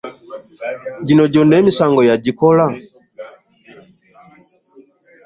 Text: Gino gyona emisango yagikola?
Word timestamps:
Gino 1.05 1.23
gyona 1.31 1.53
emisango 1.61 2.01
yagikola? 2.09 2.65